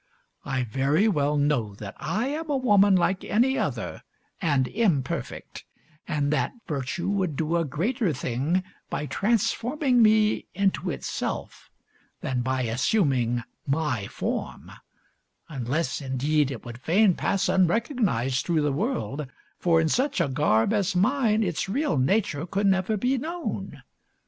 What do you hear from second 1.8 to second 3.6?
I am a woman like any